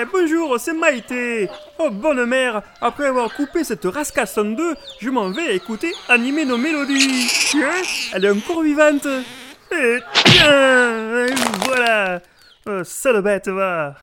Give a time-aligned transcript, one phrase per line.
[0.00, 1.48] Eh, bonjour, c'est Maïté.
[1.78, 6.56] Oh, bonne mère, après avoir coupé cette rascassonne 2, je m'en vais écouter animer nos
[6.58, 7.26] mélodies.
[7.50, 7.82] Tiens,
[8.12, 9.06] elle est encore vivante.
[9.72, 11.26] Et tiens,
[11.64, 12.20] voilà.
[12.66, 13.96] Oh, sale bête, va.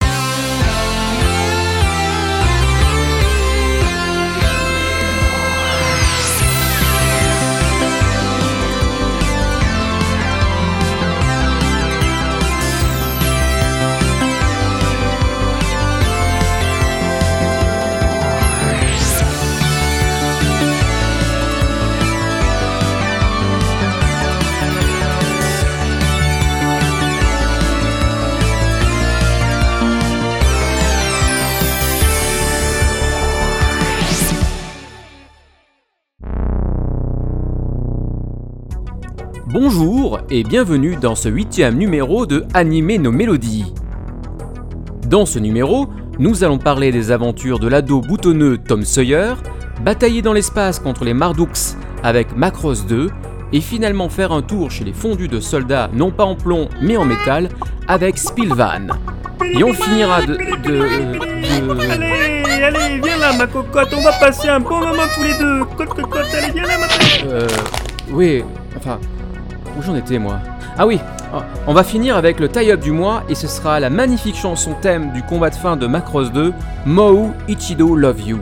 [39.58, 43.74] Bonjour et bienvenue dans ce huitième numéro de Animer nos mélodies.
[45.08, 45.88] Dans ce numéro,
[46.20, 49.36] nous allons parler des aventures de l'ado boutonneux Tom Sawyer,
[49.82, 53.10] batailler dans l'espace contre les Mardukes avec Macross 2
[53.54, 56.98] et finalement faire un tour chez les fondus de soldats non pas en plomb mais
[56.98, 57.48] en métal
[57.88, 58.88] avec Spilvan.
[59.42, 60.34] Et on finira de...
[60.34, 60.82] de,
[61.94, 65.64] Allez, allez, viens là, ma cocotte, on va passer un bon moment tous les deux.
[65.78, 67.26] Cote, allez, viens là, ma cocotte.
[67.28, 67.48] Euh...
[68.12, 68.44] Oui,
[68.76, 69.00] enfin...
[69.78, 70.40] Où j'en étais moi
[70.78, 71.00] Ah oui,
[71.68, 75.12] on va finir avec le tie-up du mois et ce sera la magnifique chanson thème
[75.12, 76.54] du combat de fin de Macross 2,
[76.86, 78.40] Mou Ichido Love You.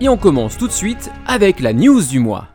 [0.00, 2.48] Et on commence tout de suite avec la news du mois.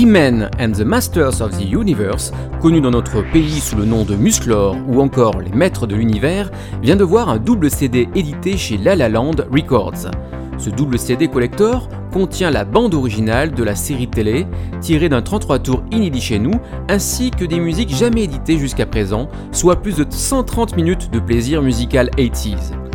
[0.00, 4.16] He-Man and the Masters of the Universe, connu dans notre pays sous le nom de
[4.16, 8.78] Musclor ou encore Les Maîtres de l'Univers, vient de voir un double CD édité chez
[8.78, 10.10] La Records.
[10.56, 14.46] Ce double CD collector contient la bande originale de la série télé,
[14.80, 19.28] tirée d'un 33 tours inédit chez nous, ainsi que des musiques jamais éditées jusqu'à présent,
[19.52, 22.89] soit plus de 130 minutes de plaisir musical 80s.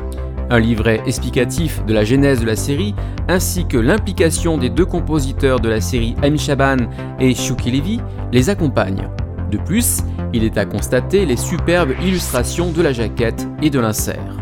[0.50, 2.94] Un livret explicatif de la genèse de la série,
[3.28, 6.78] ainsi que l'implication des deux compositeurs de la série Amy Shaban
[7.20, 8.00] et Shuki Levy,
[8.32, 9.10] les accompagne.
[9.50, 10.04] De plus,
[10.34, 14.38] il est à constater les superbes illustrations de la jaquette et de l'insert.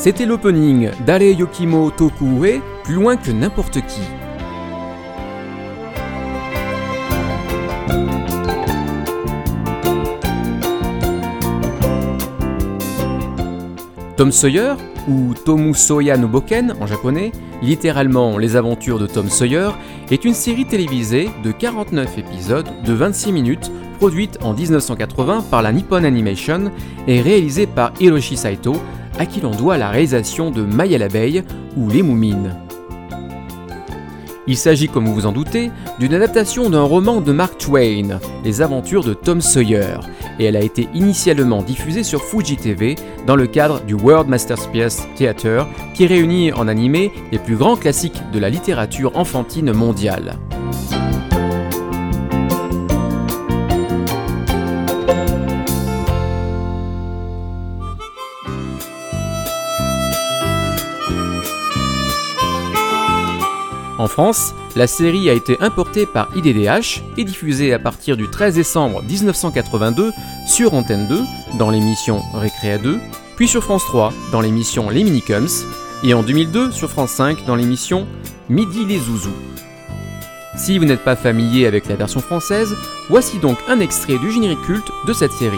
[0.04, 4.02] C'était l'opening d'Are Yokimo Tokue, plus loin que n'importe qui.
[14.18, 14.74] Tom Sawyer,
[15.08, 17.32] ou Tomu Soya no Boken en japonais,
[17.62, 19.70] littéralement Les aventures de Tom Sawyer,
[20.10, 25.72] est une série télévisée de 49 épisodes de 26 minutes produite en 1980 par la
[25.72, 26.70] Nippon Animation
[27.06, 28.74] et réalisée par Hiroshi Saito
[29.18, 31.42] à qui l'on doit la réalisation de Maya l'abeille
[31.76, 32.56] ou Les Moumines.
[34.46, 38.60] Il s'agit, comme vous vous en doutez, d'une adaptation d'un roman de Mark Twain, Les
[38.60, 40.00] aventures de Tom Sawyer,
[40.38, 42.96] et elle a été initialement diffusée sur Fuji TV
[43.26, 48.20] dans le cadre du World Masterpiece Theatre, qui réunit en animé les plus grands classiques
[48.32, 50.38] de la littérature enfantine mondiale.
[64.04, 68.54] En France, la série a été importée par IDDH et diffusée à partir du 13
[68.54, 70.12] décembre 1982
[70.46, 71.22] sur Antenne 2
[71.58, 73.00] dans l'émission Récréa 2,
[73.36, 75.48] puis sur France 3 dans l'émission Les Minicums,
[76.02, 78.06] et en 2002 sur France 5 dans l'émission
[78.50, 79.32] Midi les Zouzous.
[80.54, 82.76] Si vous n'êtes pas familier avec la version française,
[83.08, 85.56] voici donc un extrait du générique culte de cette série.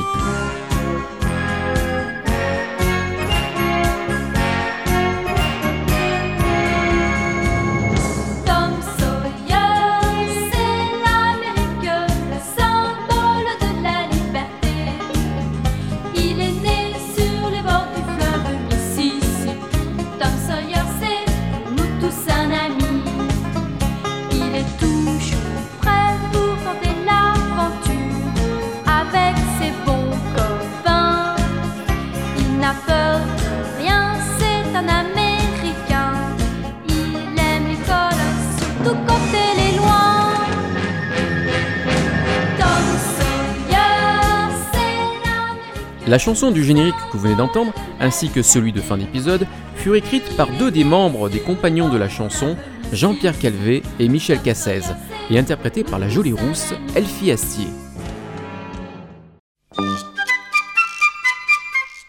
[46.16, 49.96] La chanson du générique que vous venez d'entendre, ainsi que celui de fin d'épisode, furent
[49.96, 52.56] écrites par deux des membres des compagnons de la chanson,
[52.90, 54.80] Jean-Pierre Calvé et Michel Cassez,
[55.28, 57.66] et interprétées par la jolie rousse Elfie Astier.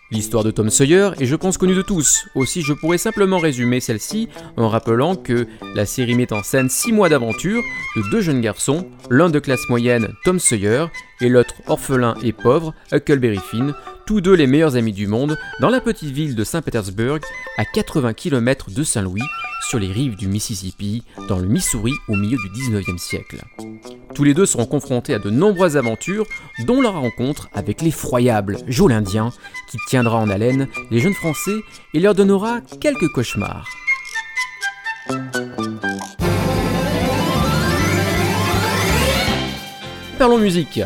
[0.10, 3.82] L'histoire de Tom Sawyer est je pense connue de tous, aussi je pourrais simplement résumer
[3.82, 7.62] celle-ci en rappelant que la série met en scène 6 mois d'aventure
[7.98, 10.86] de deux jeunes garçons, l'un de classe moyenne, Tom Sawyer,
[11.22, 13.74] et l'autre orphelin et pauvre, Huckleberry Finn,
[14.06, 17.20] tous deux les meilleurs amis du monde, dans la petite ville de Saint-Pétersbourg,
[17.58, 19.22] à 80 km de Saint-Louis,
[19.68, 23.44] sur les rives du Mississippi, dans le Missouri au milieu du 19e siècle.
[24.14, 26.26] Tous les deux seront confrontés à de nombreuses aventures,
[26.66, 29.32] dont leur rencontre avec l'effroyable Joe l'Indien,
[29.70, 31.60] qui tiendra en haleine les jeunes Français
[31.94, 33.68] et leur donnera quelques cauchemars.
[40.18, 40.82] Parlons musique.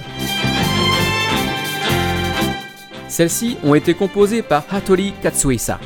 [3.08, 5.80] Celles-ci ont été composées par Hattori Katsuisa.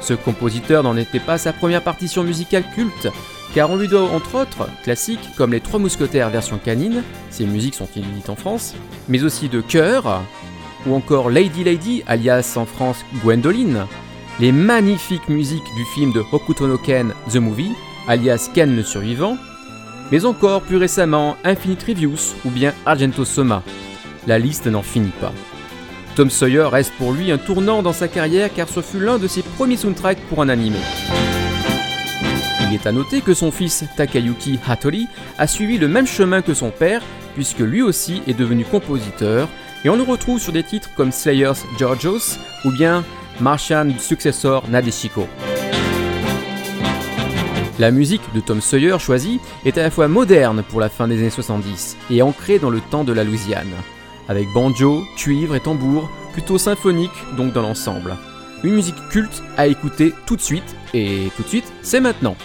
[0.00, 3.08] Ce compositeur n'en était pas sa première partition musicale culte,
[3.54, 7.74] car on lui doit entre autres classiques comme Les Trois Mousquetaires version canine, ces musiques
[7.74, 8.74] sont inédites en France,
[9.08, 10.22] mais aussi de Cœur,
[10.86, 13.86] ou encore Lady Lady, alias en France Gwendoline,
[14.38, 17.72] les magnifiques musiques du film de Hokuto no Ken The Movie,
[18.06, 19.38] alias Ken le Survivant,
[20.10, 23.62] mais encore plus récemment Infinite Reviews ou bien Argento Soma.
[24.26, 25.32] La liste n'en finit pas.
[26.14, 29.28] Tom Sawyer reste pour lui un tournant dans sa carrière car ce fut l'un de
[29.28, 30.78] ses premiers soundtracks pour un animé.
[32.62, 35.08] Il est à noter que son fils Takayuki Hattori
[35.38, 37.02] a suivi le même chemin que son père
[37.34, 39.48] puisque lui aussi est devenu compositeur
[39.84, 43.04] et on le retrouve sur des titres comme Slayers Georgios ou bien
[43.40, 45.28] Martian Successor Nadeshiko.
[47.78, 51.18] La musique de Tom Sawyer choisie est à la fois moderne pour la fin des
[51.18, 53.72] années 70 et ancrée dans le temps de la Louisiane
[54.28, 58.16] avec banjo, cuivre et tambour, plutôt symphonique donc dans l'ensemble.
[58.64, 62.36] Une musique culte à écouter tout de suite, et tout de suite, c'est maintenant.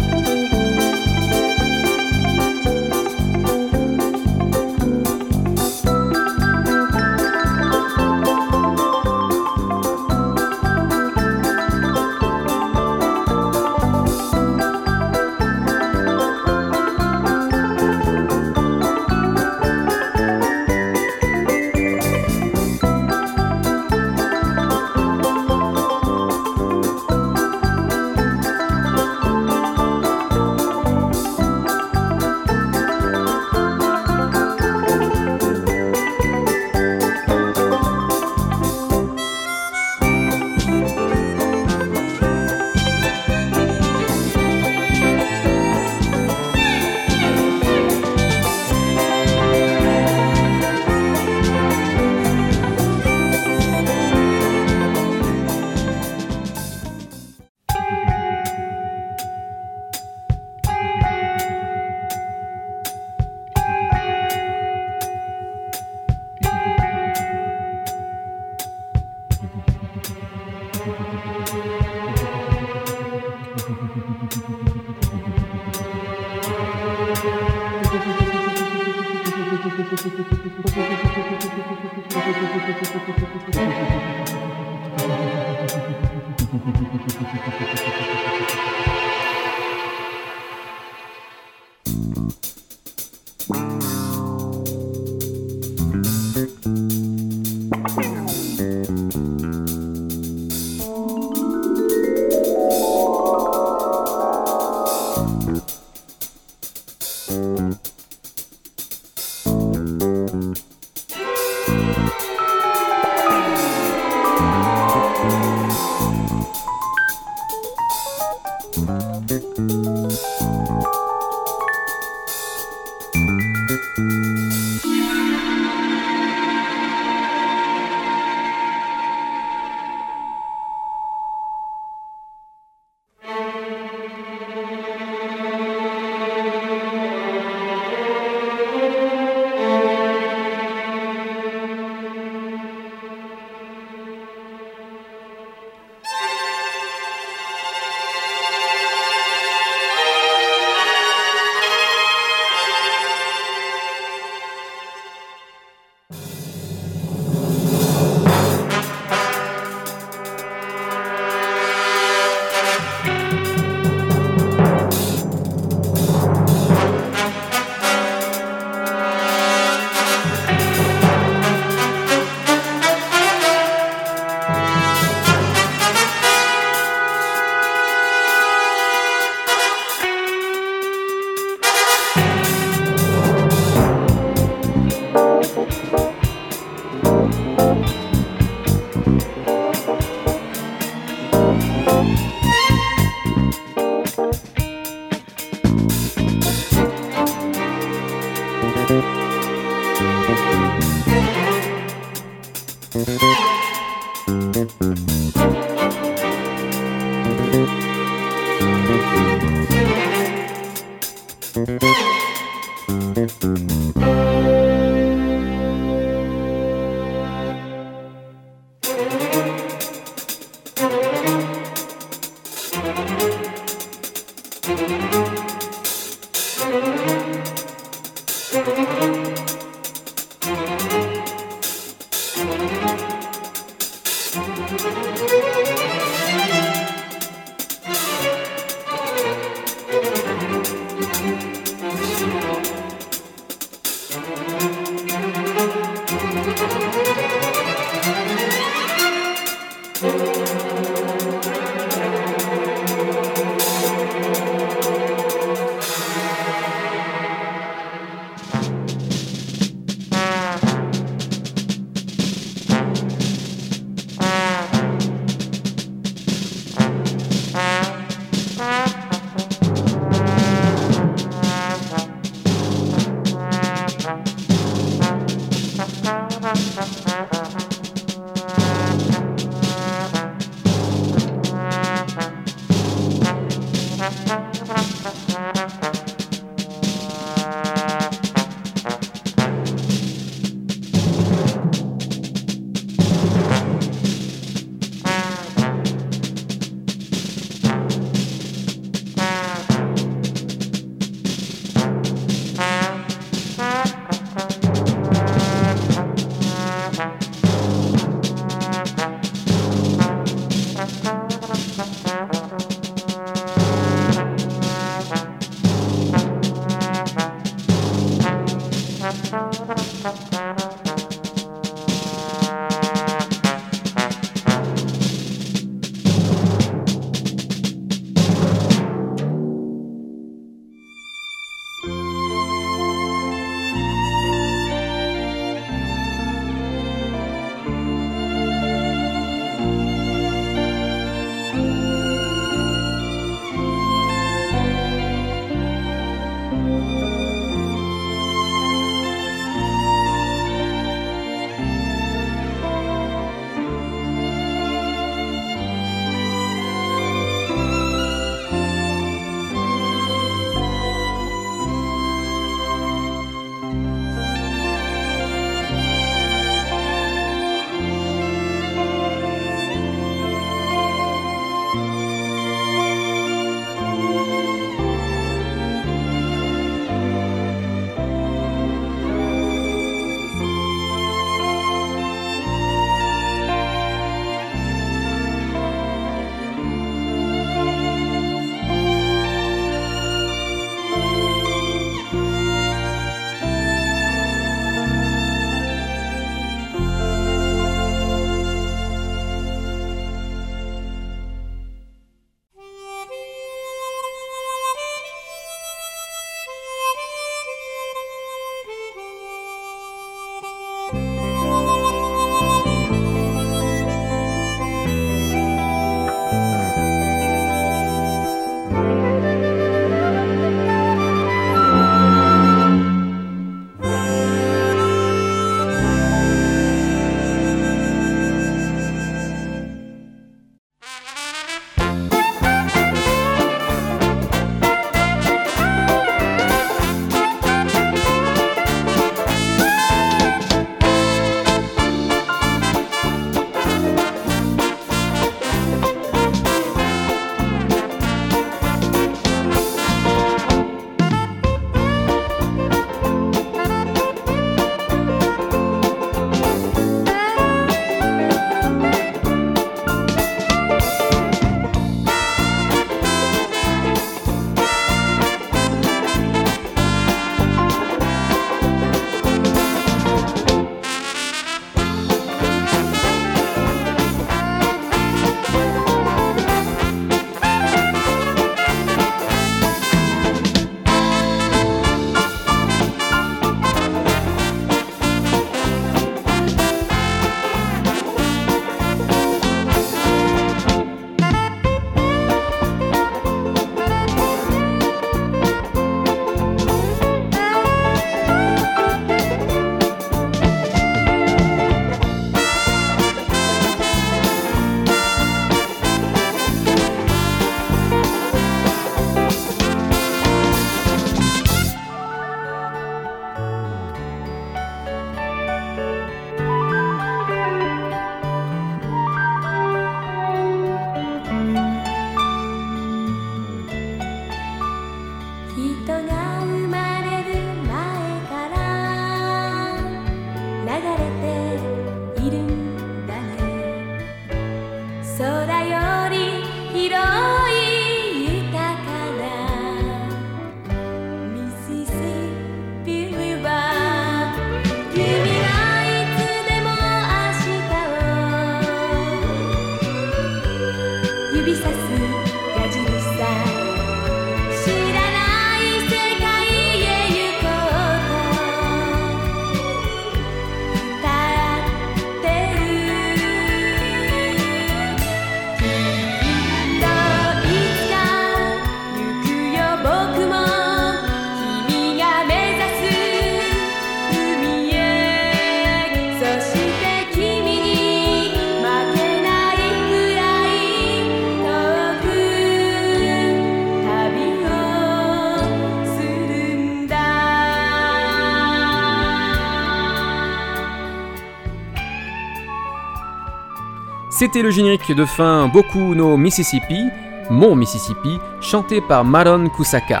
[594.22, 596.84] C'était le générique de fin Boku no Mississippi,
[597.28, 600.00] Mon Mississippi, chanté par Maron Kusaka.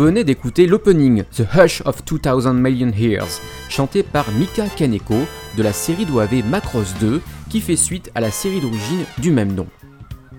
[0.00, 5.14] Venez d'écouter l'opening The Hush of 2000 Million Years, chanté par Mika Kaneko
[5.58, 9.54] de la série d'OAV Macross 2 qui fait suite à la série d'origine du même
[9.54, 9.66] nom.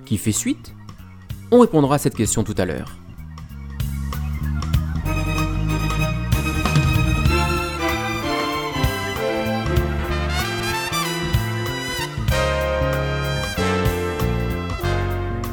[0.03, 0.73] Qui fait suite?
[1.51, 2.97] On répondra à cette question tout à l'heure.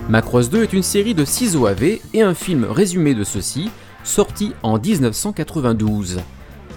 [0.09, 3.71] Macross 2 est une série de 6 OAV et un film résumé de ceux-ci,
[4.09, 6.21] sorti en 1992.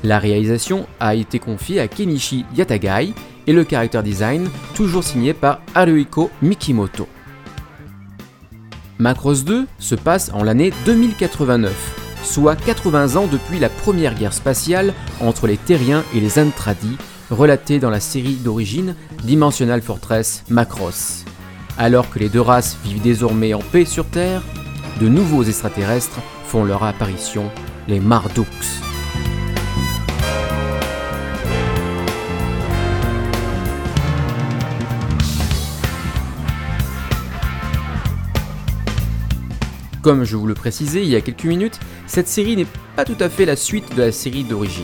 [0.04, 3.14] La réalisation a été confiée à Kenichi Yatagai
[3.48, 7.08] et le character design toujours signé par Haruhiko Mikimoto.
[9.00, 14.94] Macross 2 se passe en l'année 2089, soit 80 ans depuis la première guerre spatiale
[15.22, 16.98] entre les Terriens et les Antradi,
[17.32, 21.26] relatée dans la série d'origine Dimensional Fortress Macross.
[21.78, 24.44] Alors que les deux races vivent désormais en paix sur Terre,
[25.00, 26.20] de nouveaux extraterrestres
[26.52, 27.50] font leur apparition,
[27.88, 28.46] les Mardukes.
[40.02, 43.16] Comme je vous le précisais il y a quelques minutes, cette série n'est pas tout
[43.22, 44.84] à fait la suite de la série d'origine.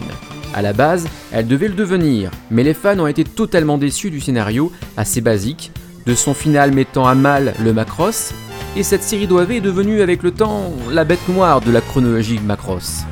[0.54, 4.22] A la base, elle devait le devenir, mais les fans ont été totalement déçus du
[4.22, 5.74] scénario, assez basique,
[6.06, 8.34] de son final mettant à mal le Macross,
[8.76, 12.40] et cette série d'OAV est devenue avec le temps la bête noire de la chronologie
[12.40, 13.04] Macross.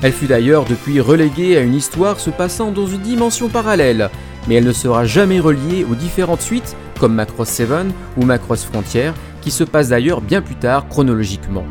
[0.00, 4.10] Elle fut d'ailleurs depuis reléguée à une histoire se passant dans une dimension parallèle,
[4.46, 7.68] mais elle ne sera jamais reliée aux différentes suites, comme Macross 7
[8.16, 11.64] ou Macross Frontier, qui se passe d'ailleurs bien plus tard chronologiquement.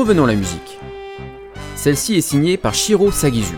[0.00, 0.78] Revenons à la musique.
[1.76, 3.56] Celle-ci est signée par Shiro Sagizu.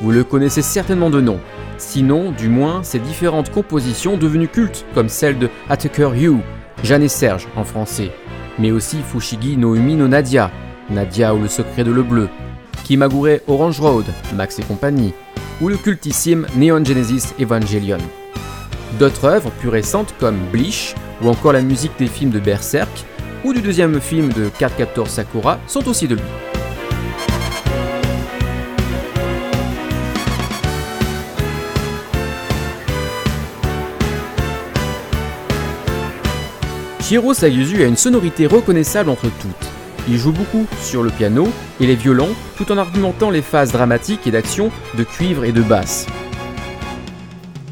[0.00, 1.38] Vous le connaissez certainement de nom,
[1.76, 6.40] sinon du moins ses différentes compositions devenues cultes comme celle de Attacker You,
[6.82, 8.10] Jeanne et Serge en français,
[8.58, 10.50] mais aussi Fushigi no Umi no Nadia,
[10.88, 12.30] Nadia ou le secret de le bleu,
[12.84, 15.12] Kimagure Orange Road, Max et compagnie,
[15.60, 17.98] ou le cultissime Neon Genesis Evangelion.
[18.98, 23.04] D'autres œuvres plus récentes comme Bleach ou encore la musique des films de Berserk
[23.44, 26.22] ou du deuxième film de 414 Sakura sont aussi de lui.
[37.12, 39.70] Shiro Sayuzu a une sonorité reconnaissable entre toutes.
[40.08, 41.46] Il joue beaucoup sur le piano
[41.78, 45.60] et les violons tout en argumentant les phases dramatiques et d'action de cuivre et de
[45.60, 46.06] basse.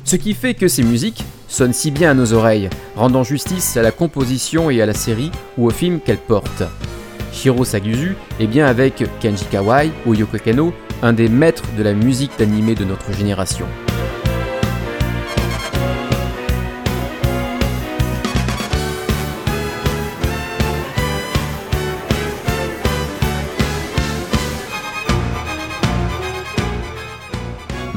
[0.05, 3.83] Ce qui fait que ses musiques sonnent si bien à nos oreilles, rendant justice à
[3.83, 6.63] la composition et à la série ou au film qu'elle porte.
[7.33, 11.93] Shiro Saguzu est bien avec Kenji Kawai ou Yoko Kano, un des maîtres de la
[11.93, 13.67] musique d'animé de notre génération.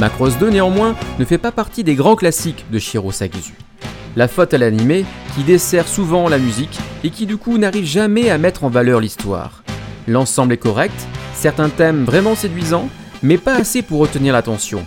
[0.03, 3.53] Macross 2 néanmoins ne fait pas partie des grands classiques de Shiro Sagizu.
[4.17, 8.29] La faute à l'animé qui dessert souvent la musique et qui du coup n'arrive jamais
[8.29, 9.63] à mettre en valeur l'histoire.
[10.09, 12.89] L'ensemble est correct, certains thèmes vraiment séduisants,
[13.21, 14.85] mais pas assez pour retenir l'attention.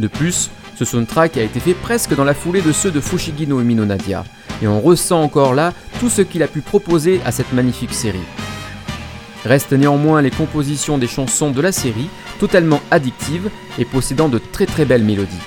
[0.00, 3.46] De plus, ce soundtrack a été fait presque dans la foulée de ceux de Fushigi
[3.46, 4.24] no Umi no Nadia,
[4.60, 8.18] et on ressent encore là tout ce qu'il a pu proposer à cette magnifique série.
[9.44, 14.66] Restent néanmoins les compositions des chansons de la série, totalement addictives et possédant de très
[14.66, 15.42] très belles mélodies.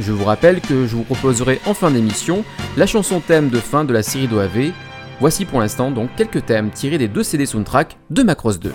[0.00, 2.44] Je vous rappelle que je vous proposerai en fin d'émission
[2.76, 4.72] la chanson thème de fin de la série d'OAV.
[5.20, 8.72] Voici pour l'instant donc quelques thèmes tirés des deux CD soundtrack de Macross 2.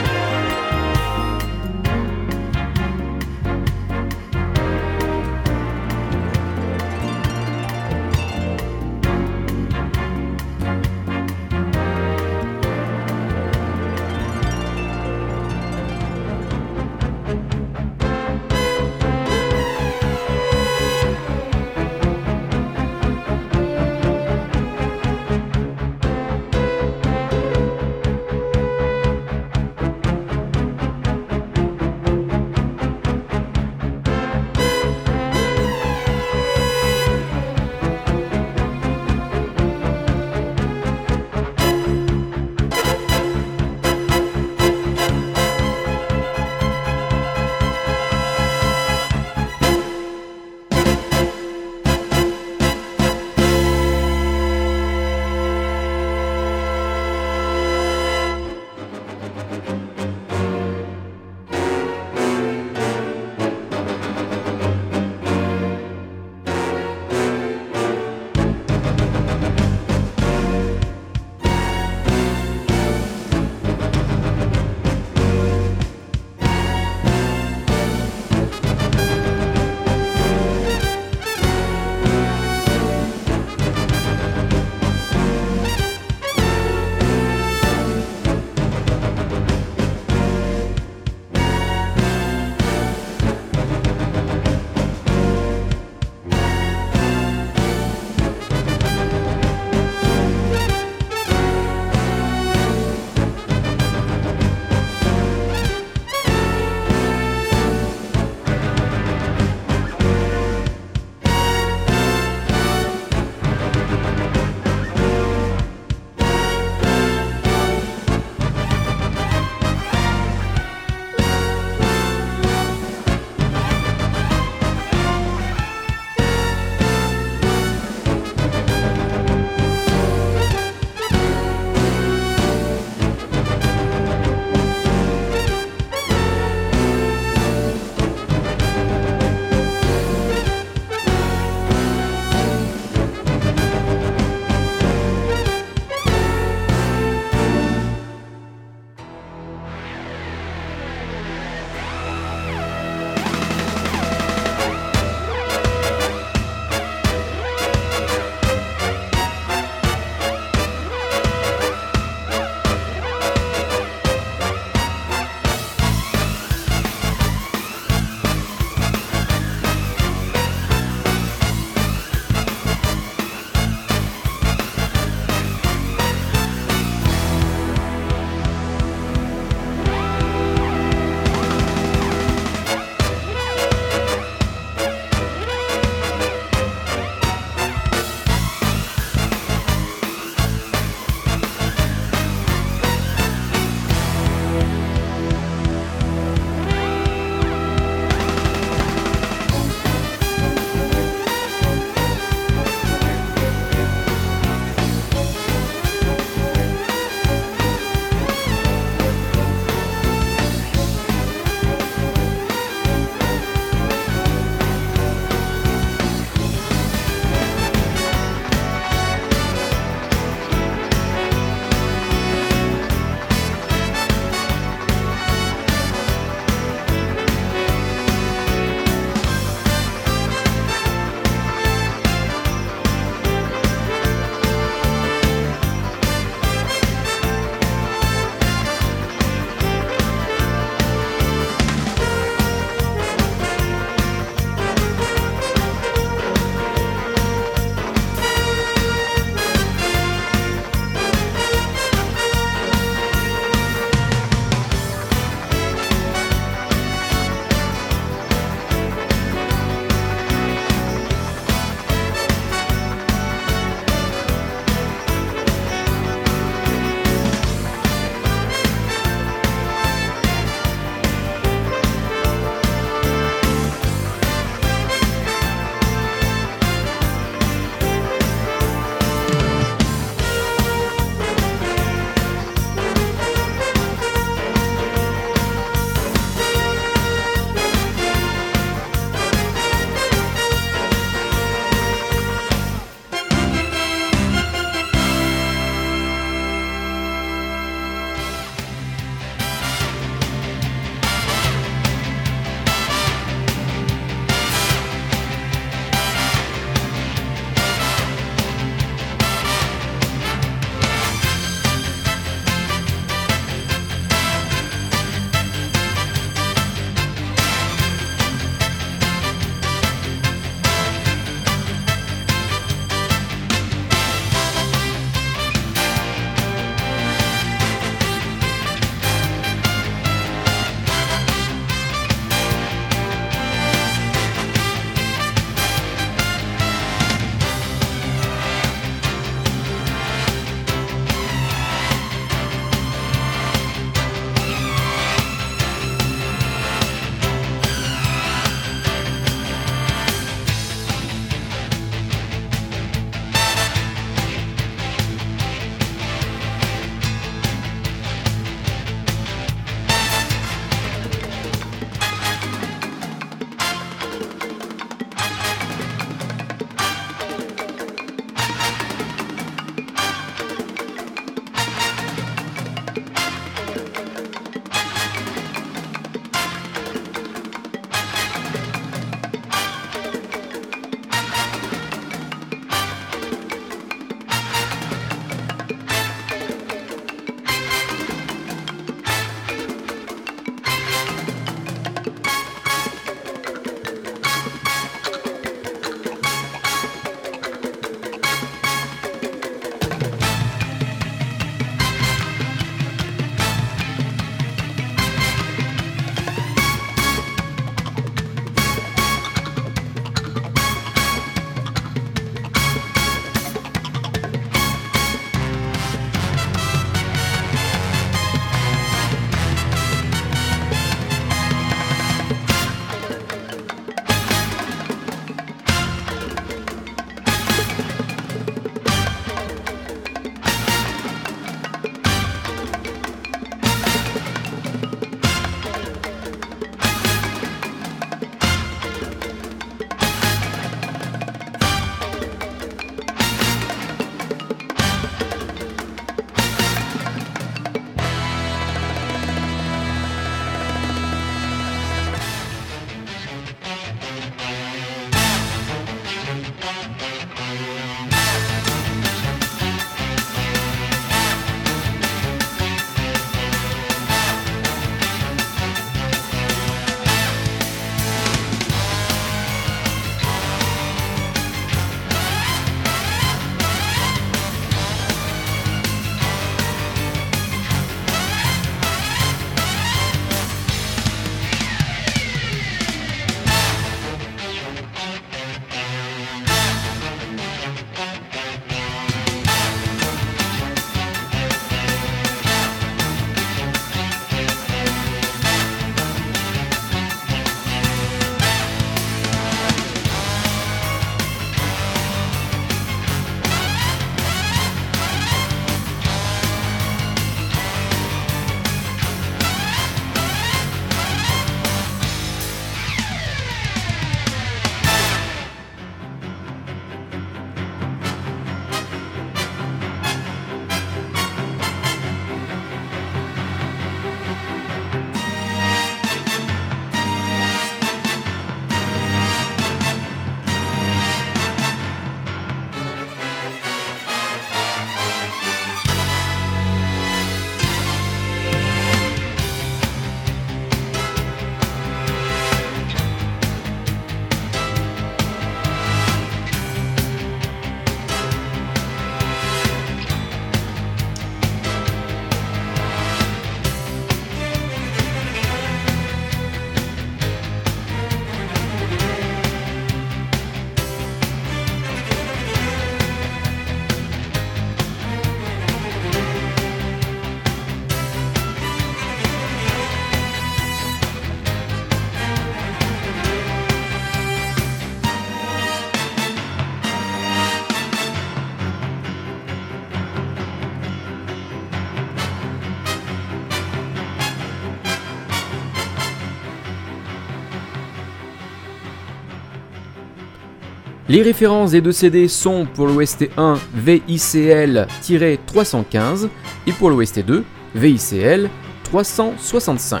[591.12, 596.30] Les références des deux CD sont pour l'OST 1 VICL-315
[596.66, 597.44] et pour l'OST 2
[597.74, 598.48] VICL
[598.84, 600.00] 365.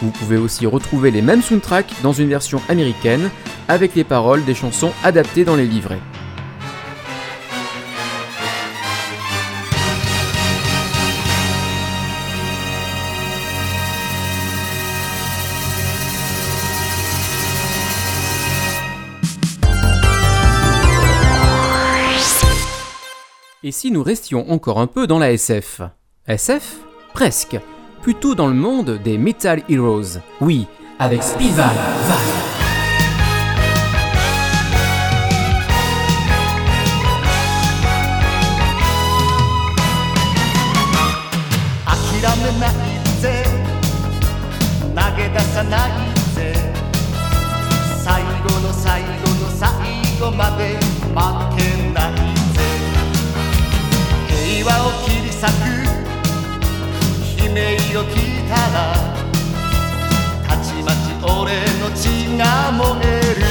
[0.00, 3.28] Vous pouvez aussi retrouver les mêmes soundtracks dans une version américaine
[3.66, 5.98] avec les paroles des chansons adaptées dans les livrets.
[23.83, 25.81] si nous restions encore un peu dans la SF
[26.27, 26.77] SF
[27.13, 27.59] Presque.
[28.01, 30.19] Plutôt dans le monde des Metal Heroes.
[30.39, 30.67] Oui,
[30.99, 32.17] avec Spival Val.
[42.21, 42.71] 諦めない
[43.21, 43.45] ぜ
[44.93, 45.91] 投げ出さない
[46.35, 46.53] ぜ
[48.03, 49.07] 最後の最後
[49.41, 49.69] の最
[50.19, 50.77] 後まで
[51.15, 51.19] 負
[51.52, 51.53] けな って
[54.64, 55.48] わを切り裂く。
[57.38, 58.76] 悲鳴を聞いたら
[60.48, 63.43] たちまち俺の血が燃える。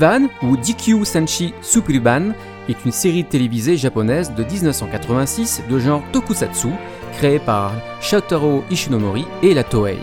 [0.00, 2.32] Spilvan ou Dikyu Sanshi Superban
[2.70, 6.68] est une série télévisée japonaise de 1986 de genre tokusatsu
[7.18, 9.98] créée par Shotaro Ishinomori et la Toei.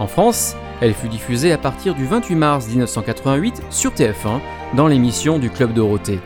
[0.00, 4.40] En France, elle fut diffusée à partir du 28 mars 1988 sur TF1
[4.74, 6.18] dans l'émission du Club Dorothée.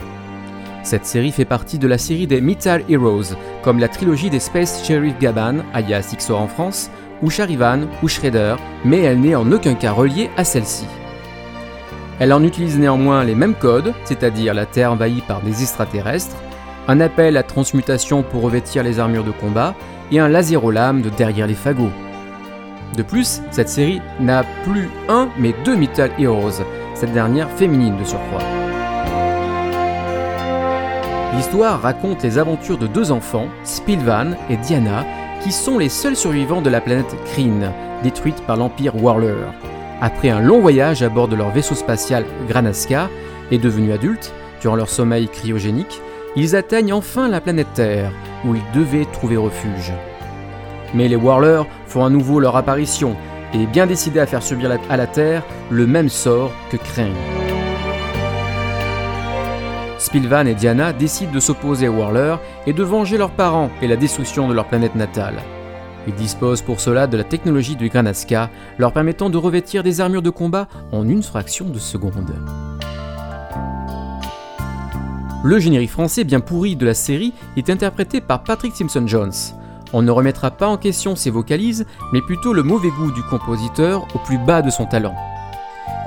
[0.83, 4.83] Cette série fait partie de la série des Metal Heroes, comme la trilogie des Space
[4.83, 9.75] Sheriff Gaban, alias XOR en France, ou Charivan ou Shredder, mais elle n'est en aucun
[9.75, 10.87] cas reliée à celle-ci.
[12.21, 16.37] Elle en utilise néanmoins les mêmes codes, c'est-à-dire la Terre envahie par des extraterrestres,
[16.87, 19.75] un appel à transmutation pour revêtir les armures de combat
[20.13, 21.91] et un lasérolame de derrière les fagots.
[22.95, 26.63] De plus, cette série n'a plus un mais deux Metal Heroes,
[26.95, 28.43] cette dernière féminine de surcroît.
[31.35, 35.07] L'histoire raconte les aventures de deux enfants, Spilvan et Diana,
[35.43, 39.47] qui sont les seuls survivants de la planète Kryn, détruite par l'Empire Warler.
[40.01, 43.11] Après un long voyage à bord de leur vaisseau spatial Granaska,
[43.51, 44.33] et devenus adultes,
[44.63, 46.01] durant leur sommeil cryogénique,
[46.37, 48.13] ils atteignent enfin la planète Terre,
[48.47, 49.93] où ils devaient trouver refuge.
[50.95, 53.17] Mais les Warlers font à nouveau leur apparition,
[53.53, 57.15] et bien décidé à faire subir à la Terre le même sort que Crane.
[59.99, 63.97] Spilvan et Diana décident de s'opposer aux Whirlers et de venger leurs parents et la
[63.97, 65.43] destruction de leur planète natale.
[66.07, 70.23] Ils disposent pour cela de la technologie du Granaska, leur permettant de revêtir des armures
[70.23, 72.35] de combat en une fraction de seconde.
[75.43, 79.33] Le générique français bien pourri de la série est interprété par Patrick Simpson-Jones.
[79.93, 84.07] On ne remettra pas en question ses vocalises, mais plutôt le mauvais goût du compositeur
[84.15, 85.15] au plus bas de son talent.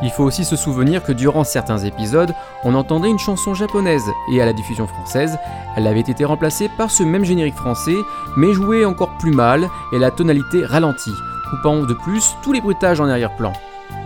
[0.04, 2.36] Il faut aussi se souvenir que durant certains épisodes,
[2.66, 5.38] on entendait une chanson japonaise, et à la diffusion française,
[5.78, 7.95] elle avait été remplacée par ce même générique français,
[8.36, 11.14] mais jouée encore plus mal et la tonalité ralentie,
[11.49, 13.54] coupant de plus tous les bruitages en arrière-plan.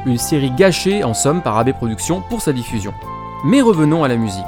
[0.06, 2.94] Une série gâchée en somme par AB Productions pour sa diffusion.
[3.44, 4.46] Mais revenons à la musique.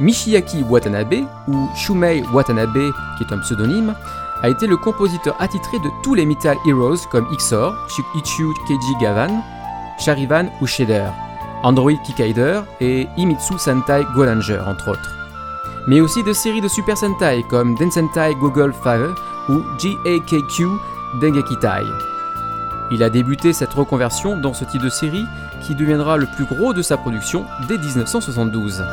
[0.00, 3.94] Michiaki Watanabe, ou Shumei Watanabe, qui est un pseudonyme,
[4.42, 7.74] a été le compositeur attitré de tous les Metal Heroes comme Xor,
[8.14, 9.42] Ichu Keiji Gavan,
[9.98, 11.08] Charivan ou Shader,
[11.62, 15.14] Android Kikaider et Imitsu Sentai Goranger entre autres.
[15.86, 19.14] Mais aussi de séries de Super Sentai comme Densentai Google Fire
[19.48, 20.66] ou GAKQ
[21.20, 21.84] Dengekitai.
[22.90, 25.24] Il a débuté cette reconversion dans ce type de série
[25.62, 28.84] qui deviendra le plus gros de sa production dès 1972.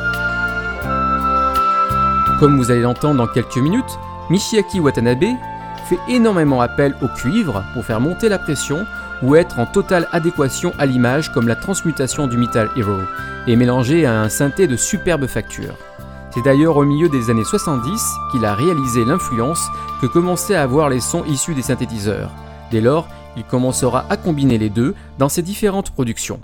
[2.40, 3.98] Comme vous allez l'entendre dans quelques minutes,
[4.30, 5.24] Michiaki Watanabe
[6.08, 8.86] énormément appel au cuivre pour faire monter la pression
[9.22, 12.98] ou être en totale adéquation à l'image comme la transmutation du Metal Hero,
[13.46, 15.76] et mélangé à un synthé de superbe facture.
[16.34, 19.68] C'est d'ailleurs au milieu des années 70 qu'il a réalisé l'influence
[20.00, 22.30] que commençaient à avoir les sons issus des synthétiseurs.
[22.70, 26.40] Dès lors, il commencera à combiner les deux dans ses différentes productions.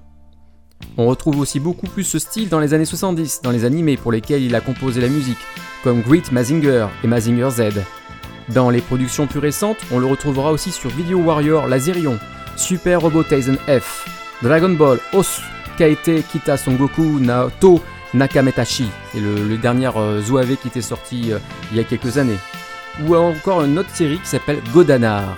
[0.96, 4.12] On retrouve aussi beaucoup plus ce style dans les années 70, dans les animés pour
[4.12, 5.38] lesquels il a composé la musique,
[5.82, 7.62] comme Great Mazinger et Mazinger Z.
[8.48, 12.18] Dans les productions plus récentes, on le retrouvera aussi sur Video Warrior Lazerion,
[12.56, 14.08] Super Robot Tyson F,
[14.42, 15.42] Dragon Ball Os
[15.76, 17.82] Kaite Kita Son Goku Naoto
[18.14, 21.38] Nakametashi, c'est le, dernier euh, qui était sorti euh,
[21.70, 22.38] il y a quelques années.
[23.06, 25.36] Ou encore une autre série qui s'appelle Godanar.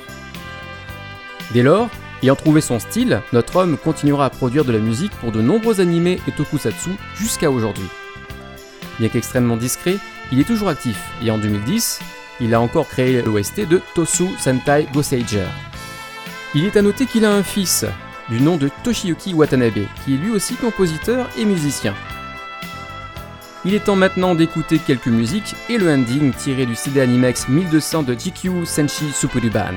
[1.52, 1.88] Dès lors,
[2.22, 5.80] ayant trouvé son style, notre homme continuera à produire de la musique pour de nombreux
[5.80, 7.88] animés et tokusatsu jusqu'à aujourd'hui.
[9.00, 9.96] Bien qu'extrêmement discret,
[10.30, 11.98] il est toujours actif et en 2010,
[12.40, 15.46] il a encore créé l'OST de Tosu Sentai Goseiger.
[16.54, 17.84] Il est à noter qu'il a un fils,
[18.28, 21.94] du nom de Toshiyuki Watanabe, qui est lui aussi compositeur et musicien.
[23.64, 28.04] Il est temps maintenant d'écouter quelques musiques et le ending tiré du CD Animex 1200
[28.04, 29.74] de GQ Senshi Supuruban.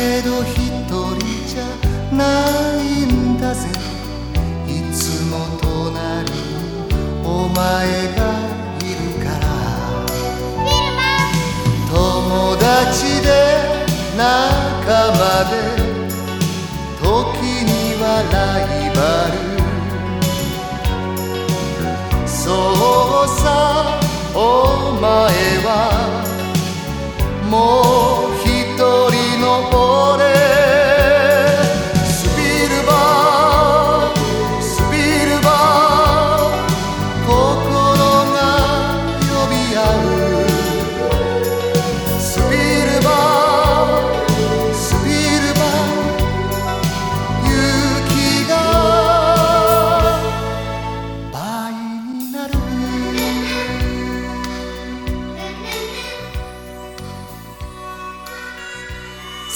[0.00, 0.56] けど一
[0.88, 1.62] 人じゃ
[2.16, 2.24] な
[2.80, 3.68] いんだぜ。
[4.66, 4.98] いつ
[5.30, 6.36] も隣に
[7.22, 7.58] お前
[8.16, 8.20] が
[8.80, 9.44] いるから。
[11.92, 13.28] 友達で
[14.16, 14.26] 仲
[15.20, 15.52] 間で
[17.02, 17.04] 時
[17.68, 17.70] に
[18.00, 18.98] はライバ
[19.34, 19.36] ル。
[22.26, 22.40] そ
[23.24, 23.44] うさ
[24.34, 24.38] お
[24.98, 25.04] 前
[25.66, 25.68] は
[27.50, 27.52] も
[28.28, 28.29] う
[29.50, 30.59] no por él.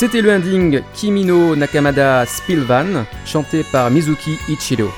[0.04, 4.90] C'était le ending Kimino Nakamada Spillvan, chanté par Mizuki Ichiro.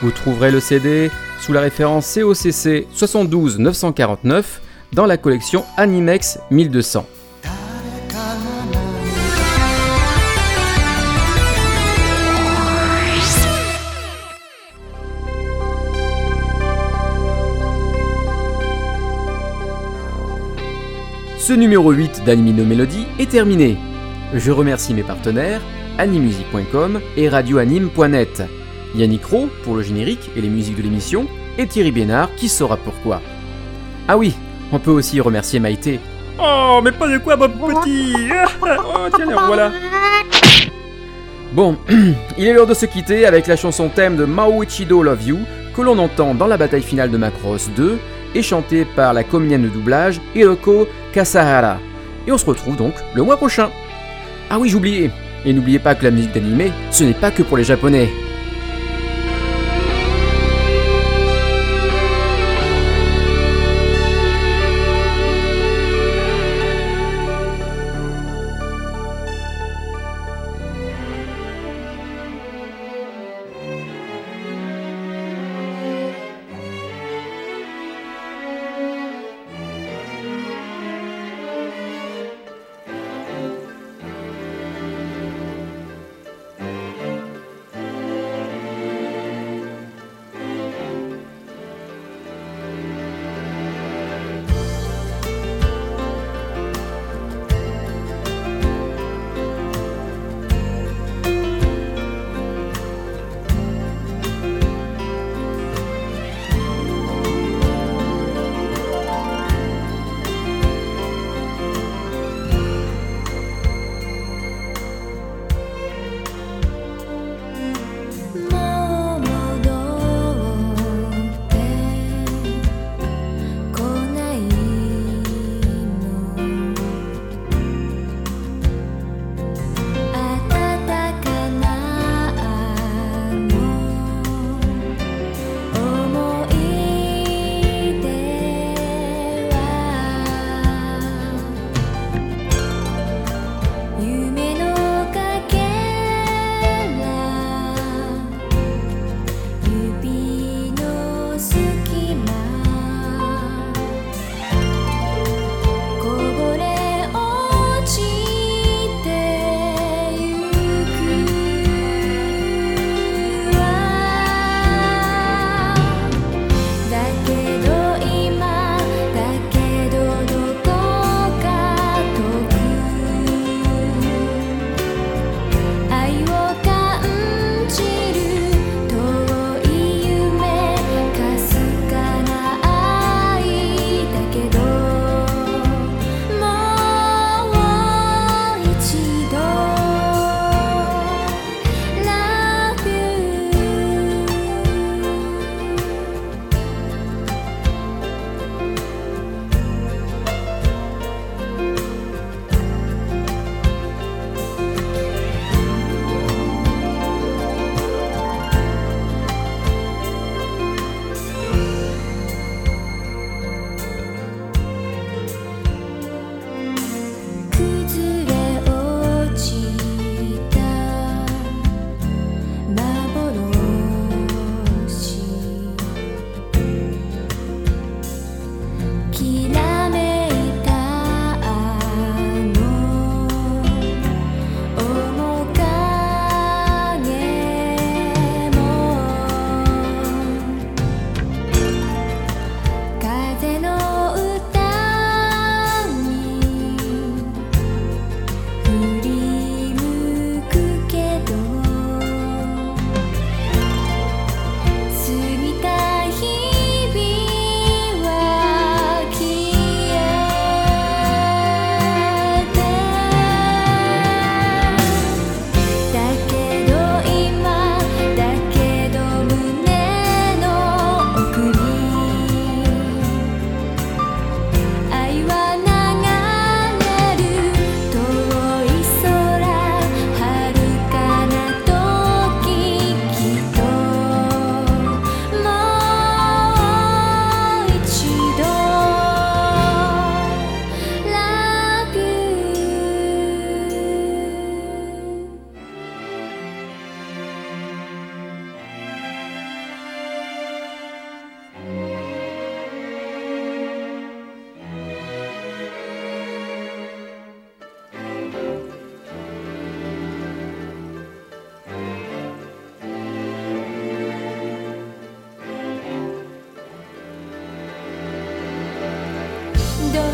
[0.00, 1.10] Vous trouverez le CD
[1.40, 4.62] sous la référence COCC 72 949
[4.94, 7.06] dans la collection Animex 1200.
[21.36, 23.76] Ce numéro 8 d'Anime no Melody est terminé.
[24.34, 25.60] Je remercie mes partenaires,
[25.96, 28.42] animusic.com et radioanime.net.
[28.96, 31.26] Yannick Rowe pour le générique et les musiques de l'émission,
[31.56, 33.22] et Thierry Bénard qui saura pourquoi.
[34.08, 34.34] Ah oui,
[34.72, 36.00] on peut aussi remercier Maïté.
[36.40, 38.12] Oh, mais pas de quoi, mon petit
[38.62, 39.70] Oh tiens, voilà
[41.52, 41.76] Bon,
[42.36, 45.38] il est l'heure de se quitter avec la chanson thème de Mao Ichido Love You
[45.76, 47.98] que l'on entend dans la bataille finale de Macross 2
[48.34, 51.78] et chantée par la comédienne de doublage Hiroko Kasahara.
[52.26, 53.70] Et on se retrouve donc le mois prochain.
[54.56, 55.10] Ah oui, j'oubliais.
[55.44, 58.08] Et n'oubliez pas que la musique d'animé, ce n'est pas que pour les japonais.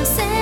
[0.05, 0.39] Say.